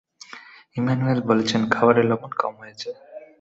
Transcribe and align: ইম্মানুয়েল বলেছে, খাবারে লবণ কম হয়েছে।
ইম্মানুয়েল 0.77 1.19
বলেছে, 1.29 1.55
খাবারে 1.73 2.01
লবণ 2.09 2.31
কম 2.41 2.53
হয়েছে। 2.61 2.89